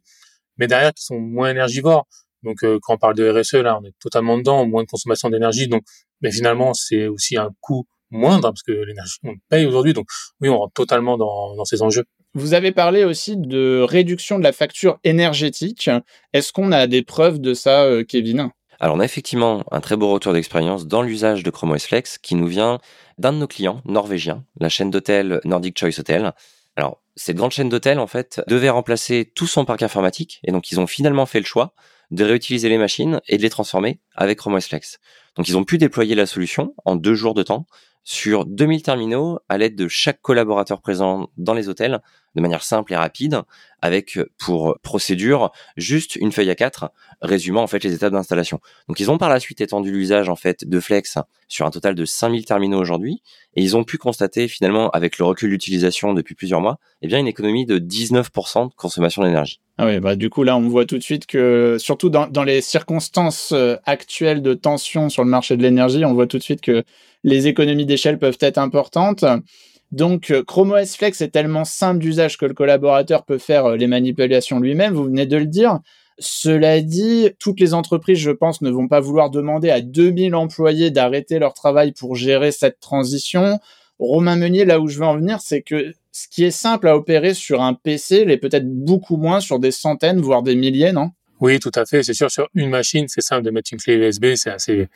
Mais 0.58 0.68
derrière, 0.68 0.94
qui 0.94 1.04
sont 1.04 1.20
moins 1.20 1.50
énergivores. 1.50 2.08
Donc, 2.44 2.58
quand 2.62 2.94
on 2.94 2.98
parle 2.98 3.16
de 3.16 3.28
RSE, 3.28 3.56
là, 3.56 3.80
on 3.82 3.86
est 3.86 3.96
totalement 4.00 4.38
dedans, 4.38 4.68
moins 4.68 4.84
de 4.84 4.88
consommation 4.88 5.32
d'énergie. 5.32 5.68
Donc, 5.68 5.84
mais 6.26 6.32
finalement, 6.32 6.74
c'est 6.74 7.06
aussi 7.08 7.38
un 7.38 7.52
coût 7.62 7.86
moindre 8.10 8.50
parce 8.50 8.64
que 8.64 8.72
l'énergie, 8.72 9.20
on 9.24 9.36
paye 9.48 9.68
aujourd'hui. 9.68 9.94
Donc, 9.94 10.08
oui, 10.42 10.50
on 10.50 10.58
rentre 10.58 10.74
totalement 10.74 11.18
dans, 11.18 11.56
dans 11.56 11.66
ces 11.66 11.84
enjeux. 11.84 12.06
Vous 12.34 12.56
avez 12.56 12.72
parlé 12.72 13.04
aussi 13.04 13.38
de 13.38 13.86
réduction 13.88 14.40
de 14.40 14.44
la 14.44 14.52
facture 14.52 14.98
énergétique. 15.04 15.88
Est-ce 16.34 16.52
qu'on 16.52 16.72
a 16.72 16.88
des 16.88 17.04
preuves 17.04 17.40
de 17.40 17.54
ça, 17.54 17.84
euh, 17.84 18.04
Kevin? 18.04 18.50
Alors 18.80 18.96
on 18.96 19.00
a 19.00 19.06
effectivement 19.06 19.64
un 19.72 19.80
très 19.82 19.96
beau 19.96 20.12
retour 20.12 20.34
d'expérience 20.34 20.88
dans 20.88 21.04
l'usage 21.04 21.44
de 21.44 21.50
Chrome 21.50 21.72
OS 21.72 21.86
Flex 21.86 22.18
qui 22.18 22.36
nous 22.36 22.48
vient 22.48 22.80
d'un 23.18 23.32
de 23.32 23.38
nos 23.38 23.48
clients 23.48 23.82
norvégiens, 23.86 24.44
la 24.60 24.68
chaîne 24.68 24.92
d'hôtels 24.92 25.40
Nordic 25.46 25.80
Choice 25.80 25.98
Hotel. 26.00 26.34
Alors 26.76 27.02
cette 27.16 27.38
grande 27.38 27.52
chaîne 27.52 27.70
d'hôtels 27.70 28.00
en 28.00 28.08
fait 28.08 28.42
devait 28.48 28.70
remplacer 28.70 29.32
tout 29.34 29.48
son 29.48 29.64
parc 29.64 29.82
informatique 29.82 30.42
et 30.44 30.52
donc 30.52 30.72
ils 30.72 30.80
ont 30.82 30.88
finalement 30.88 31.26
fait 31.26 31.40
le 31.40 31.46
choix 31.46 31.74
de 32.12 32.24
réutiliser 32.24 32.70
les 32.70 32.78
machines 32.78 33.22
et 33.28 33.38
de 33.38 33.42
les 33.42 33.50
transformer 33.50 34.00
avec 34.16 34.40
Chrome 34.40 34.56
OS 34.56 34.68
Flex. 34.68 35.00
Donc 35.36 35.48
ils 35.48 35.58
ont 35.58 35.64
pu 35.64 35.78
déployer 35.78 36.16
la 36.16 36.26
solution 36.26 36.74
en 36.86 36.96
deux 36.96 37.16
jours 37.16 37.34
de 37.34 37.44
temps 37.44 37.66
sur 38.06 38.46
2000 38.46 38.84
terminaux 38.84 39.40
à 39.50 39.58
l'aide 39.58 39.76
de 39.76 39.88
chaque 39.88 40.22
collaborateur 40.22 40.80
présent 40.80 41.28
dans 41.38 41.56
les 41.56 41.70
hôtels 41.70 42.02
de 42.36 42.42
manière 42.42 42.64
simple 42.64 42.94
et 42.94 42.96
rapide 42.96 43.42
avec 43.82 44.20
pour 44.38 44.78
procédure 44.84 45.52
juste 45.76 46.16
une 46.16 46.32
feuille 46.32 46.52
à 46.52 46.56
4 46.56 46.92
résumant 47.22 47.64
en 47.64 47.68
fait 47.68 47.84
les 47.84 47.94
étapes 47.94 48.14
d'installation. 48.14 48.60
Donc 48.88 49.00
ils 49.00 49.10
ont 49.10 49.18
par 49.18 49.30
la 49.30 49.40
suite 49.40 49.60
étendu 49.60 49.92
l'usage 49.92 50.30
en 50.30 50.36
fait 50.36 50.70
de 50.70 50.80
Flex 50.80 51.18
sur 51.48 51.66
un 51.66 51.72
total 51.72 51.96
de 51.96 52.06
5000 52.06 52.46
terminaux 52.46 52.80
aujourd'hui 52.80 53.24
et 53.56 53.64
ils 53.64 53.76
ont 53.76 53.84
pu 53.84 53.98
constater 53.98 54.48
finalement 54.48 54.92
avec 54.92 55.18
le 55.18 55.26
recul 55.26 55.50
d'utilisation 55.50 56.14
depuis 56.14 56.36
plusieurs 56.36 56.62
mois, 56.62 56.78
eh 57.02 57.08
bien 57.08 57.18
une 57.18 57.28
économie 57.28 57.66
de 57.66 57.80
19% 57.80 58.70
de 58.70 58.74
consommation 58.76 59.24
d'énergie. 59.24 59.62
Ah 59.78 59.88
oui, 59.88 60.00
bah 60.00 60.16
du 60.16 60.30
coup 60.30 60.44
là 60.44 60.56
on 60.56 60.70
voit 60.70 60.86
tout 60.86 60.98
de 60.98 61.04
suite 61.04 61.26
que 61.26 61.76
surtout 61.80 62.10
dans, 62.10 62.28
dans 62.28 62.46
les 62.46 62.62
circonstances 62.62 63.52
euh, 63.52 63.76
actuelles 63.86 64.42
de 64.42 64.54
tension 64.54 65.10
sur 65.10 65.24
le 65.26 65.30
marché 65.30 65.58
de 65.58 65.62
l'énergie, 65.64 66.06
on 66.06 66.14
voit 66.14 66.28
tout 66.28 66.38
de 66.38 66.44
suite 66.44 66.62
que 66.62 66.84
les 67.26 67.48
économies 67.48 67.86
d'échelle 67.86 68.18
peuvent 68.18 68.38
être 68.40 68.58
importantes. 68.58 69.26
Donc 69.92 70.32
euh, 70.32 70.44
Chrome 70.44 70.72
OS 70.72 70.96
Flex 70.96 71.20
est 71.20 71.30
tellement 71.30 71.66
simple 71.66 72.00
d'usage 72.00 72.38
que 72.38 72.46
le 72.46 72.54
collaborateur 72.54 73.26
peut 73.26 73.38
faire 73.38 73.66
euh, 73.66 73.76
les 73.76 73.88
manipulations 73.88 74.62
lui-même, 74.62 74.94
vous 74.94 75.06
venez 75.06 75.26
de 75.26 75.38
le 75.38 75.46
dire. 75.46 75.80
Cela 76.20 76.80
dit, 76.82 77.30
toutes 77.40 77.60
les 77.60 77.74
entreprises, 77.74 78.20
je 78.20 78.32
pense, 78.32 78.62
ne 78.62 78.70
vont 78.70 78.88
pas 78.88 79.02
vouloir 79.02 79.30
demander 79.30 79.70
à 79.70 79.82
2000 79.82 80.34
employés 80.36 80.90
d'arrêter 80.90 81.40
leur 81.40 81.54
travail 81.54 81.92
pour 81.92 82.16
gérer 82.16 82.54
cette 82.54 82.80
transition. 82.80 83.60
Romain 84.00 84.38
Meunier, 84.38 84.64
là 84.64 84.80
où 84.80 84.88
je 84.88 84.98
veux 84.98 85.06
en 85.06 85.18
venir, 85.18 85.40
c'est 85.42 85.62
que 85.62 85.94
ce 86.16 86.30
qui 86.30 86.46
est 86.46 86.52
simple 86.52 86.88
à 86.88 86.96
opérer 86.96 87.34
sur 87.34 87.62
un 87.62 87.74
PC 87.74 88.24
l'est 88.24 88.38
peut-être 88.38 88.66
beaucoup 88.66 89.18
moins 89.18 89.42
sur 89.42 89.60
des 89.60 89.72
centaines, 89.72 90.22
voire 90.22 90.44
des 90.44 90.56
milliers, 90.56 90.94
non? 90.94 91.10
Oui, 91.42 91.60
tout 91.60 91.74
à 91.76 91.86
fait. 91.86 92.04
C'est 92.04 92.14
sûr, 92.14 92.32
sur 92.32 92.48
une 92.54 92.70
machine, 92.70 93.06
c'est 93.10 93.20
simple 93.20 93.44
de 93.44 93.52
mettre 93.52 93.74
une 93.74 93.80
clé 93.80 93.96
USB, 93.96 94.36
c'est 94.36 94.50
assez. 94.50 94.88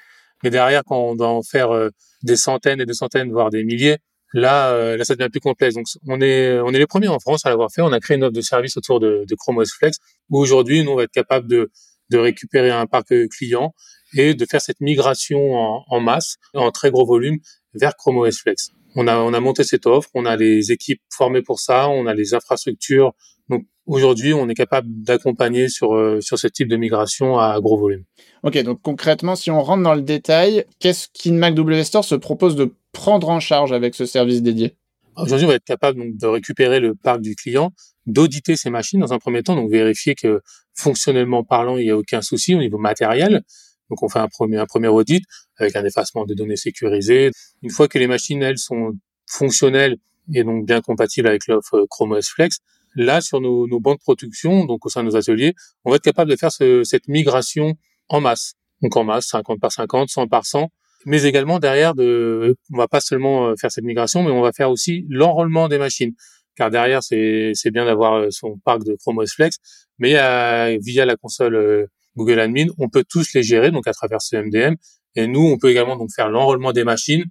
Mais 0.44 0.50
derrière, 0.50 0.82
quand 0.86 0.98
on 0.98 1.16
doit 1.16 1.28
en 1.28 1.42
faire 1.42 1.72
euh, 1.72 1.90
des 2.24 2.38
centaines 2.38 2.80
et 2.80 2.86
des 2.86 2.94
centaines, 2.94 3.34
voire 3.34 3.50
des 3.50 3.66
milliers, 3.66 3.98
là, 4.32 4.70
euh, 4.72 4.96
là, 4.96 5.04
ça 5.04 5.14
devient 5.16 5.30
plus 5.30 5.42
complexe. 5.42 5.76
Donc, 5.76 5.88
on 6.08 6.22
est, 6.22 6.58
on 6.62 6.70
est 6.70 6.80
les 6.80 6.88
premiers 6.88 7.10
en 7.10 7.20
France 7.20 7.46
à 7.46 7.50
l'avoir 7.50 7.70
fait. 7.70 7.82
On 7.82 7.92
a 7.92 8.00
créé 8.00 8.16
une 8.16 8.24
offre 8.24 8.32
de 8.32 8.40
service 8.40 8.78
autour 8.78 9.02
de, 9.02 9.26
de 9.28 9.36
Chrome 9.36 9.58
OS 9.58 9.74
Flex, 9.74 9.98
où 10.30 10.40
aujourd'hui, 10.40 10.86
nous, 10.86 10.92
on 10.92 10.96
va 10.96 11.04
être 11.04 11.12
capable 11.12 11.50
de, 11.50 11.70
de 12.12 12.18
récupérer 12.18 12.72
un 12.72 12.86
parc 12.86 13.14
client 13.28 13.74
et 14.14 14.36
de 14.36 14.46
faire 14.50 14.62
cette 14.62 14.80
migration 14.80 15.54
en, 15.54 15.84
en 15.86 16.00
masse, 16.00 16.38
en 16.54 16.72
très 16.72 16.92
gros 16.92 17.06
volume, 17.06 17.40
vers 17.74 17.98
Chrome 17.98 18.20
OS 18.20 18.40
Flex 18.40 18.72
on 18.96 19.08
a, 19.08 19.18
on 19.18 19.34
a 19.34 19.40
monté 19.40 19.64
cette 19.64 19.86
offre, 19.86 20.10
on 20.14 20.26
a 20.26 20.36
les 20.36 20.72
équipes 20.72 21.02
formées 21.12 21.42
pour 21.42 21.60
ça, 21.60 21.90
on 21.90 22.06
a 22.06 22.14
les 22.14 22.34
infrastructures. 22.34 23.14
Donc 23.50 23.66
aujourd'hui, 23.86 24.34
on 24.34 24.48
est 24.50 24.56
capable 24.56 24.88
d'accompagner 24.90 25.70
sur, 25.70 25.96
euh, 25.96 26.22
sur 26.22 26.38
ce 26.38 26.48
type 26.48 26.68
de 26.68 26.78
migration 26.78 27.40
à 27.40 27.60
gros 27.60 27.78
volume. 27.78 28.04
Ok, 28.44 28.62
donc 28.64 28.82
concrètement, 28.82 29.36
si 29.36 29.52
on 29.52 29.62
rentre 29.62 29.84
dans 29.84 29.96
le 29.96 30.02
détail, 30.02 30.66
qu'est-ce 30.80 31.08
qu'InMac 31.14 31.56
W 31.56 31.84
Store 31.84 32.06
se 32.06 32.16
propose 32.16 32.56
de 32.56 32.74
prendre 32.92 33.30
en 33.30 33.40
charge 33.40 33.72
avec 33.72 33.96
ce 33.96 34.06
service 34.06 34.42
dédié? 34.42 34.76
Aujourd'hui, 35.18 35.46
on 35.46 35.50
va 35.50 35.56
être 35.56 35.66
capable 35.66 36.00
donc, 36.00 36.18
de 36.18 36.28
récupérer 36.28 36.80
le 36.80 36.96
parc 36.96 37.22
du 37.22 37.36
client, 37.36 37.74
d'auditer 38.06 38.56
ses 38.56 38.70
machines 38.70 39.00
dans 39.00 39.12
un 39.12 39.20
premier 39.20 39.44
temps, 39.44 39.56
donc 39.56 39.70
vérifier 39.70 40.16
que 40.16 40.42
fonctionnellement 40.74 41.44
parlant, 41.44 41.78
il 41.78 41.84
n'y 41.84 41.92
a 41.92 41.98
aucun 41.98 42.22
souci 42.22 42.56
au 42.56 42.60
niveau 42.60 42.78
matériel, 42.78 43.44
Donc 43.90 44.02
on 44.04 44.10
fait 44.10 44.20
un 44.20 44.28
premier, 44.28 44.58
un 44.58 44.66
premier 44.66 44.88
audit 44.88 45.24
avec 45.60 45.76
un 45.76 45.86
effacement 45.86 46.26
des 46.26 46.36
données 46.36 46.56
sécurisées. 46.56 47.32
Une 47.62 47.70
fois 47.70 47.88
que 47.88 47.98
les 48.00 48.08
machines, 48.08 48.42
elles, 48.42 48.58
sont 48.58 48.94
fonctionnelles 49.28 49.98
et 50.34 50.44
donc 50.44 50.66
bien 50.66 50.82
compatibles 50.82 51.28
avec 51.28 51.48
l'offre 51.48 51.86
Chrome 51.90 52.12
OS 52.12 52.30
Flex, 52.30 52.60
là, 52.96 53.22
sur 53.22 53.42
nos, 53.42 53.68
nos 53.68 53.80
bancs 53.80 53.98
de 53.98 54.02
production, 54.02 54.66
donc 54.66 54.86
au 54.86 54.90
sein 54.90 55.04
de 55.04 55.10
nos 55.10 55.16
ateliers, 55.16 55.54
on 55.86 55.92
va 55.92 55.98
être 55.98 56.04
capable 56.04 56.30
de 56.30 56.36
faire 56.36 56.52
ce, 56.52 56.84
cette 56.84 57.08
migration 57.08 57.76
en 58.10 58.22
masse. 58.22 58.54
Donc 58.82 58.96
en 58.96 59.04
masse, 59.04 59.28
50 59.28 59.60
par 59.60 59.72
50, 59.72 60.10
100 60.10 60.28
par 60.28 60.46
100, 60.46 60.70
mais 61.06 61.24
également 61.24 61.60
derrière 61.60 61.96
de, 61.96 62.56
on 62.74 62.78
va 62.78 62.88
pas 62.88 63.02
seulement 63.02 63.48
euh, 63.48 63.56
faire 63.60 63.72
cette 63.72 63.84
migration, 63.84 64.24
mais 64.24 64.32
on 64.32 64.42
va 64.42 64.52
faire 64.52 64.70
aussi 64.70 65.06
l'enrôlement 65.10 65.68
des 65.68 65.78
machines. 65.78 66.14
Car 66.56 66.70
derrière, 66.70 67.02
c'est, 67.04 67.54
bien 67.72 67.86
d'avoir 67.86 68.16
euh, 68.16 68.28
son 68.32 68.58
parc 68.66 68.84
de 68.84 68.96
Chrome 68.96 69.20
OS 69.20 69.34
Flex, 69.34 69.58
mais 69.98 70.18
euh, 70.18 70.78
via 70.82 71.06
la 71.06 71.16
console 71.16 71.88
Google 72.18 72.40
Admin, 72.40 72.68
on 72.78 72.90
peut 72.90 73.06
tous 73.08 73.34
les 73.34 73.44
gérer, 73.44 73.72
donc 73.72 73.88
à 73.88 73.94
travers 73.94 74.22
ce 74.22 74.36
MDM. 74.36 74.76
Et 75.16 75.28
nous, 75.28 75.46
on 75.46 75.58
peut 75.58 75.70
également 75.70 75.98
donc 75.98 76.10
faire 76.16 76.30
l'enrôlement 76.30 76.72
des 76.72 76.84
machines. 76.84 77.24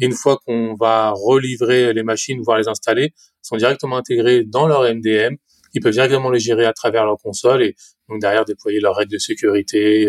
Et 0.00 0.06
une 0.06 0.12
fois 0.12 0.38
qu'on 0.44 0.74
va 0.74 1.12
relivrer 1.14 1.92
les 1.92 2.02
machines, 2.02 2.40
voire 2.42 2.58
les 2.58 2.68
installer, 2.68 3.12
sont 3.42 3.56
directement 3.56 3.96
intégrés 3.96 4.44
dans 4.44 4.66
leur 4.66 4.82
MDM. 4.82 5.36
Ils 5.74 5.82
peuvent 5.82 5.92
directement 5.92 6.30
les 6.30 6.40
gérer 6.40 6.64
à 6.64 6.72
travers 6.72 7.04
leur 7.04 7.18
console 7.18 7.62
et 7.62 7.74
donc 8.08 8.20
derrière 8.20 8.44
déployer 8.44 8.80
leurs 8.80 8.96
règles 8.96 9.12
de 9.12 9.18
sécurité, 9.18 10.08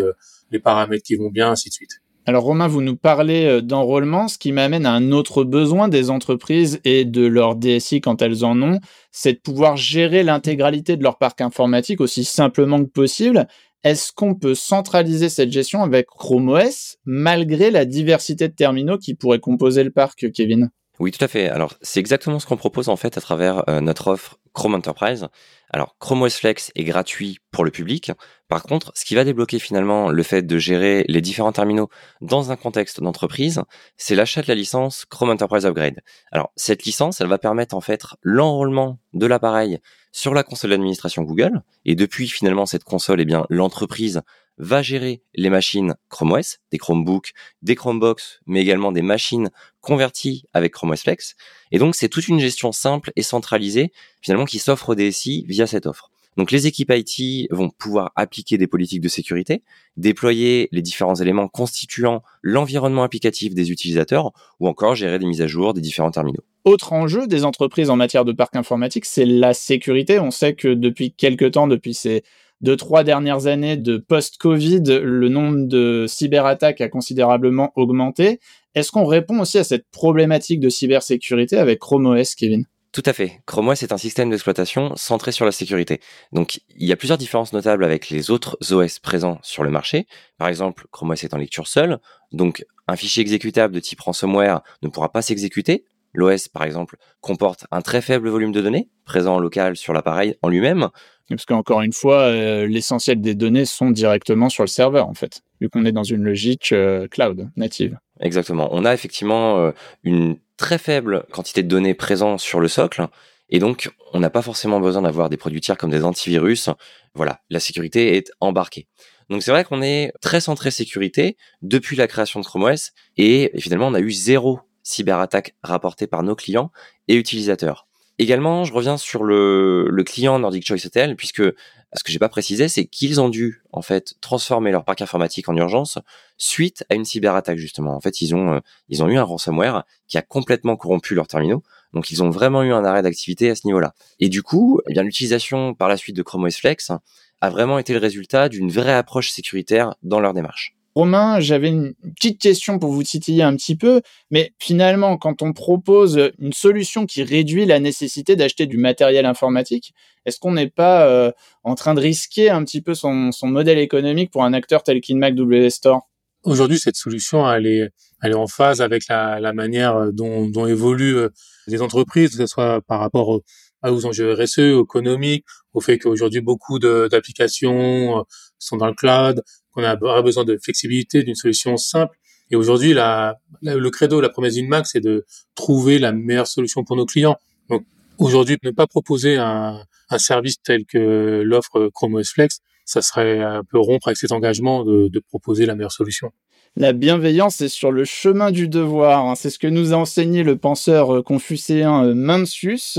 les 0.50 0.58
paramètres 0.58 1.04
qui 1.04 1.16
vont 1.16 1.28
bien, 1.28 1.50
ainsi 1.50 1.68
de 1.68 1.74
suite. 1.74 2.00
Alors 2.26 2.44
Romain, 2.44 2.68
vous 2.68 2.82
nous 2.82 2.96
parlez 2.96 3.46
euh, 3.46 3.60
d'enrôlement, 3.62 4.28
ce 4.28 4.36
qui 4.36 4.52
m'amène 4.52 4.84
à 4.84 4.92
un 4.92 5.10
autre 5.10 5.42
besoin 5.42 5.88
des 5.88 6.10
entreprises 6.10 6.78
et 6.84 7.04
de 7.04 7.26
leur 7.26 7.56
DSI 7.56 8.00
quand 8.00 8.20
elles 8.20 8.44
en 8.44 8.60
ont, 8.62 8.78
c'est 9.10 9.32
de 9.32 9.38
pouvoir 9.38 9.76
gérer 9.76 10.22
l'intégralité 10.22 10.96
de 10.96 11.02
leur 11.02 11.16
parc 11.16 11.40
informatique 11.40 12.00
aussi 12.00 12.24
simplement 12.24 12.78
que 12.84 12.90
possible. 12.90 13.48
Est-ce 13.84 14.12
qu'on 14.12 14.34
peut 14.34 14.54
centraliser 14.54 15.28
cette 15.28 15.52
gestion 15.52 15.82
avec 15.82 16.06
Chrome 16.06 16.48
OS 16.48 16.96
malgré 17.04 17.70
la 17.70 17.84
diversité 17.84 18.48
de 18.48 18.54
terminaux 18.54 18.98
qui 18.98 19.14
pourraient 19.14 19.40
composer 19.40 19.84
le 19.84 19.90
parc, 19.90 20.30
Kevin? 20.32 20.70
Oui, 20.98 21.12
tout 21.12 21.24
à 21.24 21.28
fait. 21.28 21.48
Alors, 21.48 21.74
c'est 21.80 22.00
exactement 22.00 22.38
ce 22.38 22.46
qu'on 22.46 22.58
propose 22.58 22.88
en 22.88 22.96
fait 22.96 23.16
à 23.16 23.20
travers 23.20 23.64
euh, 23.70 23.80
notre 23.80 24.08
offre 24.08 24.39
Chrome 24.52 24.74
Enterprise. 24.74 25.28
Alors, 25.72 25.96
Chrome 25.98 26.22
OS 26.22 26.36
Flex 26.36 26.72
est 26.74 26.84
gratuit 26.84 27.38
pour 27.52 27.64
le 27.64 27.70
public. 27.70 28.10
Par 28.48 28.64
contre, 28.64 28.90
ce 28.96 29.04
qui 29.04 29.14
va 29.14 29.24
débloquer 29.24 29.60
finalement 29.60 30.10
le 30.10 30.22
fait 30.22 30.42
de 30.42 30.58
gérer 30.58 31.04
les 31.08 31.20
différents 31.20 31.52
terminaux 31.52 31.88
dans 32.20 32.50
un 32.50 32.56
contexte 32.56 33.00
d'entreprise, 33.00 33.62
c'est 33.96 34.16
l'achat 34.16 34.42
de 34.42 34.48
la 34.48 34.56
licence 34.56 35.04
Chrome 35.04 35.30
Enterprise 35.30 35.66
Upgrade. 35.66 36.00
Alors, 36.32 36.50
cette 36.56 36.84
licence, 36.84 37.20
elle 37.20 37.28
va 37.28 37.38
permettre 37.38 37.76
en 37.76 37.80
fait 37.80 38.02
l'enrôlement 38.22 38.98
de 39.12 39.26
l'appareil 39.26 39.78
sur 40.12 40.34
la 40.34 40.42
console 40.42 40.70
d'administration 40.70 41.22
Google. 41.22 41.62
Et 41.84 41.94
depuis 41.94 42.28
finalement 42.28 42.66
cette 42.66 42.84
console, 42.84 43.20
eh 43.20 43.24
bien, 43.24 43.46
l'entreprise 43.48 44.22
va 44.60 44.82
gérer 44.82 45.22
les 45.34 45.50
machines 45.50 45.94
Chrome 46.08 46.32
OS, 46.32 46.58
des 46.70 46.78
Chromebooks, 46.78 47.32
des 47.62 47.74
Chromebox, 47.74 48.40
mais 48.46 48.60
également 48.60 48.92
des 48.92 49.02
machines 49.02 49.50
converties 49.80 50.44
avec 50.52 50.72
Chrome 50.72 50.90
OS 50.90 51.02
Flex. 51.02 51.34
Et 51.72 51.78
donc, 51.78 51.94
c'est 51.94 52.08
toute 52.08 52.28
une 52.28 52.40
gestion 52.40 52.70
simple 52.70 53.10
et 53.16 53.22
centralisée, 53.22 53.90
finalement, 54.20 54.44
qui 54.44 54.58
s'offre 54.58 54.90
au 54.90 54.94
DSI 54.94 55.44
via 55.48 55.66
cette 55.66 55.86
offre. 55.86 56.10
Donc, 56.36 56.52
les 56.52 56.66
équipes 56.66 56.92
IT 56.94 57.48
vont 57.50 57.70
pouvoir 57.70 58.12
appliquer 58.14 58.56
des 58.56 58.66
politiques 58.66 59.00
de 59.00 59.08
sécurité, 59.08 59.62
déployer 59.96 60.68
les 60.72 60.82
différents 60.82 61.16
éléments 61.16 61.48
constituant 61.48 62.22
l'environnement 62.42 63.02
applicatif 63.02 63.54
des 63.54 63.70
utilisateurs, 63.70 64.30
ou 64.60 64.68
encore 64.68 64.94
gérer 64.94 65.18
des 65.18 65.26
mises 65.26 65.42
à 65.42 65.46
jour 65.46 65.74
des 65.74 65.80
différents 65.80 66.10
terminaux. 66.10 66.44
Autre 66.64 66.92
enjeu 66.92 67.26
des 67.26 67.44
entreprises 67.44 67.90
en 67.90 67.96
matière 67.96 68.24
de 68.24 68.32
parc 68.32 68.54
informatique, 68.54 69.06
c'est 69.06 69.24
la 69.24 69.54
sécurité. 69.54 70.18
On 70.18 70.30
sait 70.30 70.54
que 70.54 70.68
depuis 70.68 71.12
quelques 71.12 71.52
temps, 71.52 71.66
depuis 71.66 71.94
ces 71.94 72.22
deux, 72.60 72.76
trois 72.76 73.04
dernières 73.04 73.46
années 73.46 73.76
de 73.76 73.96
post-Covid, 73.96 74.82
le 75.02 75.28
nombre 75.28 75.66
de 75.66 76.06
cyberattaques 76.08 76.80
a 76.80 76.88
considérablement 76.88 77.72
augmenté. 77.76 78.40
Est-ce 78.74 78.92
qu'on 78.92 79.06
répond 79.06 79.40
aussi 79.40 79.58
à 79.58 79.64
cette 79.64 79.86
problématique 79.90 80.60
de 80.60 80.68
cybersécurité 80.68 81.56
avec 81.56 81.78
Chrome 81.78 82.06
OS, 82.06 82.34
Kevin? 82.34 82.66
Tout 82.92 83.02
à 83.06 83.12
fait. 83.12 83.40
Chrome 83.46 83.68
OS 83.68 83.84
est 83.84 83.92
un 83.92 83.98
système 83.98 84.30
d'exploitation 84.30 84.96
centré 84.96 85.30
sur 85.30 85.44
la 85.44 85.52
sécurité. 85.52 86.00
Donc, 86.32 86.60
il 86.76 86.88
y 86.88 86.92
a 86.92 86.96
plusieurs 86.96 87.18
différences 87.18 87.52
notables 87.52 87.84
avec 87.84 88.10
les 88.10 88.32
autres 88.32 88.58
OS 88.72 88.98
présents 88.98 89.38
sur 89.42 89.62
le 89.62 89.70
marché. 89.70 90.06
Par 90.38 90.48
exemple, 90.48 90.86
Chrome 90.90 91.10
OS 91.10 91.22
est 91.22 91.32
en 91.32 91.38
lecture 91.38 91.68
seule. 91.68 91.98
Donc, 92.32 92.64
un 92.88 92.96
fichier 92.96 93.20
exécutable 93.20 93.72
de 93.72 93.80
type 93.80 94.00
ransomware 94.00 94.62
ne 94.82 94.88
pourra 94.88 95.12
pas 95.12 95.22
s'exécuter. 95.22 95.84
L'OS, 96.12 96.48
par 96.48 96.64
exemple, 96.64 96.96
comporte 97.20 97.66
un 97.70 97.80
très 97.82 98.00
faible 98.00 98.28
volume 98.28 98.52
de 98.52 98.60
données 98.60 98.88
présent 99.04 99.36
en 99.36 99.38
local 99.38 99.76
sur 99.76 99.92
l'appareil 99.92 100.36
en 100.42 100.48
lui-même. 100.48 100.88
Parce 101.28 101.46
qu'encore 101.46 101.82
une 101.82 101.92
fois, 101.92 102.22
euh, 102.22 102.66
l'essentiel 102.66 103.20
des 103.20 103.36
données 103.36 103.64
sont 103.64 103.90
directement 103.90 104.48
sur 104.48 104.64
le 104.64 104.68
serveur, 104.68 105.08
en 105.08 105.14
fait, 105.14 105.42
vu 105.60 105.68
qu'on 105.68 105.84
est 105.84 105.92
dans 105.92 106.02
une 106.02 106.22
logique 106.22 106.72
euh, 106.72 107.06
cloud 107.06 107.48
native. 107.56 107.98
Exactement. 108.18 108.68
On 108.72 108.84
a 108.84 108.92
effectivement 108.92 109.58
euh, 109.58 109.70
une 110.02 110.38
très 110.56 110.78
faible 110.78 111.24
quantité 111.30 111.62
de 111.62 111.68
données 111.68 111.94
présentes 111.94 112.40
sur 112.40 112.58
le 112.58 112.66
socle. 112.66 113.06
Et 113.48 113.60
donc, 113.60 113.90
on 114.12 114.20
n'a 114.20 114.30
pas 114.30 114.42
forcément 114.42 114.80
besoin 114.80 115.02
d'avoir 115.02 115.28
des 115.28 115.36
produits 115.36 115.60
tiers 115.60 115.78
comme 115.78 115.90
des 115.90 116.04
antivirus. 116.04 116.68
Voilà, 117.14 117.40
la 117.48 117.60
sécurité 117.60 118.16
est 118.16 118.32
embarquée. 118.40 118.88
Donc 119.30 119.44
c'est 119.44 119.52
vrai 119.52 119.64
qu'on 119.64 119.80
est 119.80 120.12
très 120.20 120.40
centré 120.40 120.72
sécurité 120.72 121.36
depuis 121.62 121.96
la 121.96 122.08
création 122.08 122.40
de 122.40 122.44
Chrome 122.44 122.64
OS 122.64 122.90
et 123.16 123.52
finalement 123.60 123.86
on 123.86 123.94
a 123.94 124.00
eu 124.00 124.10
zéro 124.10 124.58
cyberattaque 124.90 125.54
rapportée 125.62 126.06
par 126.06 126.22
nos 126.22 126.34
clients 126.34 126.70
et 127.08 127.14
utilisateurs. 127.16 127.86
Également, 128.18 128.64
je 128.64 128.74
reviens 128.74 128.98
sur 128.98 129.24
le, 129.24 130.02
client 130.04 130.38
Nordic 130.38 130.66
Choice 130.66 130.84
Hotel, 130.84 131.16
puisque 131.16 131.42
ce 131.42 132.04
que 132.04 132.12
j'ai 132.12 132.18
pas 132.18 132.28
précisé, 132.28 132.68
c'est 132.68 132.84
qu'ils 132.84 133.18
ont 133.18 133.30
dû 133.30 133.62
en 133.72 133.80
fait 133.80 134.12
transformer 134.20 134.70
leur 134.70 134.84
parc 134.84 135.00
informatique 135.00 135.48
en 135.48 135.56
urgence 135.56 135.98
suite 136.36 136.84
à 136.90 136.96
une 136.96 137.06
cyberattaque 137.06 137.56
justement. 137.56 137.96
En 137.96 138.00
fait, 138.00 138.20
ils 138.20 138.34
ont 138.34 138.52
euh, 138.52 139.08
eu 139.08 139.16
un 139.16 139.22
ransomware 139.22 139.84
qui 140.06 140.18
a 140.18 140.22
complètement 140.22 140.76
corrompu 140.76 141.14
leurs 141.14 141.28
terminaux. 141.28 141.62
Donc 141.94 142.10
ils 142.10 142.22
ont 142.22 142.28
vraiment 142.28 142.62
eu 142.62 142.72
un 142.72 142.84
arrêt 142.84 143.00
d'activité 143.00 143.48
à 143.48 143.54
ce 143.54 143.66
niveau-là. 143.66 143.94
Et 144.18 144.28
du 144.28 144.42
coup, 144.42 144.82
eh 144.86 145.00
l'utilisation 145.00 145.72
par 145.72 145.88
la 145.88 145.96
suite 145.96 146.14
de 146.14 146.22
Chrome 146.22 146.44
OS 146.44 146.56
Flex 146.56 146.92
a 147.40 147.48
vraiment 147.48 147.78
été 147.78 147.94
le 147.94 148.00
résultat 148.00 148.50
d'une 148.50 148.70
vraie 148.70 148.92
approche 148.92 149.30
sécuritaire 149.30 149.94
dans 150.02 150.20
leur 150.20 150.34
démarche. 150.34 150.76
Romain, 150.96 151.38
j'avais 151.38 151.68
une 151.68 151.94
petite 152.16 152.40
question 152.40 152.80
pour 152.80 152.90
vous 152.90 153.04
titiller 153.04 153.44
un 153.44 153.54
petit 153.54 153.76
peu, 153.76 154.00
mais 154.32 154.52
finalement, 154.58 155.18
quand 155.18 155.40
on 155.40 155.52
propose 155.52 156.30
une 156.40 156.52
solution 156.52 157.06
qui 157.06 157.22
réduit 157.22 157.64
la 157.64 157.78
nécessité 157.78 158.34
d'acheter 158.34 158.66
du 158.66 158.76
matériel 158.76 159.24
informatique, 159.24 159.94
est-ce 160.26 160.40
qu'on 160.40 160.52
n'est 160.52 160.68
pas 160.68 161.06
euh, 161.06 161.30
en 161.62 161.76
train 161.76 161.94
de 161.94 162.00
risquer 162.00 162.50
un 162.50 162.64
petit 162.64 162.80
peu 162.80 162.94
son, 162.94 163.30
modèle 163.44 163.78
économique 163.78 164.32
pour 164.32 164.42
un 164.42 164.52
acteur 164.52 164.82
tel 164.82 165.00
qu'InMac 165.00 165.36
W 165.36 165.70
Store? 165.70 166.08
Aujourd'hui, 166.42 166.78
cette 166.78 166.96
solution, 166.96 167.48
elle 167.50 167.66
est, 167.66 168.34
en 168.34 168.48
phase 168.48 168.80
avec 168.80 169.04
la, 169.08 169.52
manière 169.52 170.12
dont, 170.12 170.48
dont 170.48 170.66
évoluent 170.66 171.18
euh, 171.18 171.28
les 171.68 171.82
entreprises, 171.82 172.30
que 172.30 172.36
ce 172.38 172.46
soit 172.46 172.80
par 172.80 172.98
rapport 172.98 173.40
aux 173.84 174.06
enjeux 174.06 174.32
RSE, 174.32 174.58
économiques, 174.58 175.44
au 175.72 175.80
fait 175.80 175.98
qu'aujourd'hui 175.98 176.40
beaucoup 176.40 176.78
d'applications 176.78 178.18
euh, 178.18 178.22
sont 178.58 178.76
dans 178.76 178.86
le 178.86 178.94
cloud, 178.94 179.42
qu'on 179.72 179.84
a 179.84 180.22
besoin 180.22 180.44
de 180.44 180.58
flexibilité, 180.62 181.22
d'une 181.22 181.34
solution 181.34 181.76
simple. 181.76 182.16
Et 182.50 182.56
aujourd'hui, 182.56 182.94
la, 182.94 183.38
le 183.62 183.90
credo, 183.90 184.20
la 184.20 184.28
promesse 184.28 184.54
d'Inmac, 184.54 184.86
c'est 184.86 185.00
de 185.00 185.24
trouver 185.54 185.98
la 185.98 186.12
meilleure 186.12 186.48
solution 186.48 186.84
pour 186.84 186.96
nos 186.96 187.06
clients. 187.06 187.36
Donc 187.68 187.84
aujourd'hui, 188.18 188.56
ne 188.62 188.70
pas 188.70 188.86
proposer 188.86 189.36
un, 189.36 189.84
service 190.18 190.60
tel 190.60 190.84
que 190.86 191.42
l'offre 191.44 191.88
Chrome 191.94 192.14
OS 192.14 192.30
Flex, 192.32 192.58
ça 192.84 193.00
serait 193.00 193.40
un 193.40 193.62
peu 193.62 193.78
rompre 193.78 194.08
avec 194.08 194.18
cet 194.18 194.32
engagement 194.32 194.84
de, 194.84 195.06
de 195.06 195.20
proposer 195.20 195.66
la 195.66 195.76
meilleure 195.76 195.92
solution. 195.92 196.32
La 196.76 196.92
bienveillance 196.92 197.60
est 197.60 197.68
sur 197.68 197.90
le 197.90 198.04
chemin 198.04 198.52
du 198.52 198.68
devoir. 198.68 199.26
Hein. 199.26 199.34
C'est 199.34 199.50
ce 199.50 199.58
que 199.58 199.66
nous 199.66 199.92
a 199.92 199.96
enseigné 199.96 200.44
le 200.44 200.56
penseur 200.56 201.16
euh, 201.16 201.22
confucéen 201.22 202.04
euh, 202.04 202.14
Mencius. 202.14 202.98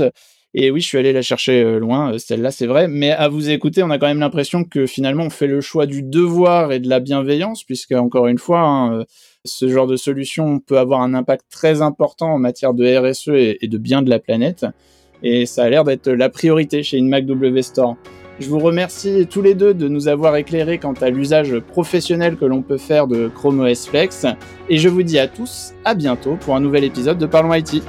Et 0.54 0.70
oui, 0.70 0.80
je 0.80 0.86
suis 0.86 0.98
allé 0.98 1.12
la 1.12 1.22
chercher 1.22 1.62
euh, 1.62 1.78
loin, 1.78 2.12
euh, 2.12 2.18
celle-là, 2.18 2.50
c'est 2.50 2.66
vrai. 2.66 2.86
Mais 2.86 3.10
à 3.10 3.28
vous 3.28 3.48
écouter, 3.48 3.82
on 3.82 3.90
a 3.90 3.98
quand 3.98 4.06
même 4.06 4.20
l'impression 4.20 4.64
que 4.64 4.86
finalement, 4.86 5.24
on 5.24 5.30
fait 5.30 5.46
le 5.46 5.62
choix 5.62 5.86
du 5.86 6.02
devoir 6.02 6.72
et 6.72 6.78
de 6.78 6.88
la 6.90 7.00
bienveillance, 7.00 7.64
puisque 7.64 7.92
encore 7.92 8.26
une 8.26 8.38
fois, 8.38 8.60
hein, 8.60 9.00
euh, 9.00 9.04
ce 9.46 9.68
genre 9.68 9.86
de 9.86 9.96
solution 9.96 10.58
peut 10.60 10.78
avoir 10.78 11.00
un 11.00 11.14
impact 11.14 11.46
très 11.50 11.80
important 11.80 12.34
en 12.34 12.38
matière 12.38 12.74
de 12.74 12.84
RSE 12.84 13.28
et, 13.28 13.66
de 13.66 13.78
bien 13.78 14.02
de 14.02 14.10
la 14.10 14.18
planète. 14.18 14.66
Et 15.22 15.46
ça 15.46 15.64
a 15.64 15.70
l'air 15.70 15.84
d'être 15.84 16.10
la 16.10 16.28
priorité 16.28 16.82
chez 16.82 16.98
InMac 16.98 17.24
W 17.26 17.62
Store. 17.62 17.96
Je 18.38 18.48
vous 18.48 18.58
remercie 18.58 19.26
tous 19.30 19.40
les 19.40 19.54
deux 19.54 19.72
de 19.72 19.88
nous 19.88 20.08
avoir 20.08 20.36
éclairés 20.36 20.78
quant 20.78 20.94
à 20.94 21.10
l'usage 21.10 21.58
professionnel 21.60 22.36
que 22.36 22.44
l'on 22.44 22.62
peut 22.62 22.78
faire 22.78 23.06
de 23.06 23.28
Chrome 23.28 23.60
OS 23.60 23.86
Flex. 23.86 24.26
Et 24.68 24.78
je 24.78 24.88
vous 24.88 25.02
dis 25.02 25.18
à 25.18 25.28
tous 25.28 25.72
à 25.84 25.94
bientôt 25.94 26.36
pour 26.36 26.56
un 26.56 26.60
nouvel 26.60 26.84
épisode 26.84 27.18
de 27.18 27.26
Parlons 27.26 27.54
IT. 27.54 27.82